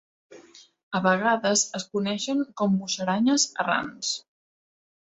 [0.99, 4.15] A vegades es coneixen com musaranyes errants.